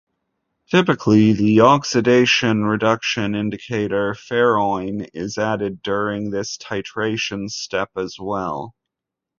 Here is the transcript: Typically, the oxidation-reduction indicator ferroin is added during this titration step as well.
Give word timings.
Typically, 0.65 1.31
the 1.33 1.59
oxidation-reduction 1.59 3.35
indicator 3.35 4.13
ferroin 4.15 5.01
is 5.13 5.37
added 5.37 5.83
during 5.83 6.31
this 6.31 6.57
titration 6.57 7.47
step 7.51 7.91
as 7.95 8.17
well. 8.19 8.73